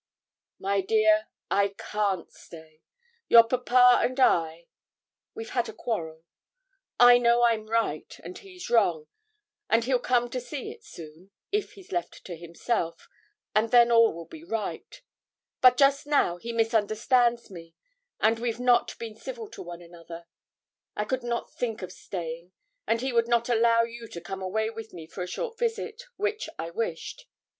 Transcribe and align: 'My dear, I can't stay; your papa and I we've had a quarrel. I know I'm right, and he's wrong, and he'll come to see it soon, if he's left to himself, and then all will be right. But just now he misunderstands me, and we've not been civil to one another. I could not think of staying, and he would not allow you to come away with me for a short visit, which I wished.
'My 0.57 0.81
dear, 0.81 1.27
I 1.51 1.75
can't 1.77 2.33
stay; 2.33 2.81
your 3.27 3.43
papa 3.47 3.99
and 4.01 4.19
I 4.19 4.65
we've 5.35 5.51
had 5.51 5.69
a 5.69 5.73
quarrel. 5.73 6.23
I 6.99 7.19
know 7.19 7.43
I'm 7.43 7.67
right, 7.69 8.11
and 8.23 8.35
he's 8.35 8.67
wrong, 8.67 9.05
and 9.69 9.83
he'll 9.83 9.99
come 9.99 10.27
to 10.31 10.41
see 10.41 10.71
it 10.71 10.83
soon, 10.83 11.29
if 11.51 11.73
he's 11.73 11.91
left 11.91 12.25
to 12.25 12.35
himself, 12.35 13.07
and 13.53 13.69
then 13.69 13.91
all 13.91 14.11
will 14.11 14.25
be 14.25 14.43
right. 14.43 15.03
But 15.61 15.77
just 15.77 16.07
now 16.07 16.37
he 16.37 16.51
misunderstands 16.51 17.51
me, 17.51 17.75
and 18.19 18.39
we've 18.39 18.59
not 18.59 18.97
been 18.97 19.13
civil 19.15 19.51
to 19.51 19.61
one 19.61 19.83
another. 19.83 20.25
I 20.95 21.05
could 21.05 21.21
not 21.21 21.53
think 21.53 21.83
of 21.83 21.91
staying, 21.91 22.53
and 22.87 23.01
he 23.01 23.13
would 23.13 23.27
not 23.27 23.49
allow 23.49 23.83
you 23.83 24.07
to 24.07 24.19
come 24.19 24.41
away 24.41 24.71
with 24.71 24.93
me 24.93 25.05
for 25.05 25.21
a 25.21 25.27
short 25.27 25.59
visit, 25.59 26.01
which 26.17 26.49
I 26.57 26.71
wished. 26.71 27.27